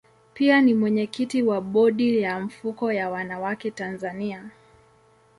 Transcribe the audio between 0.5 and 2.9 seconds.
ni mwenyekiti wa bodi ya mfuko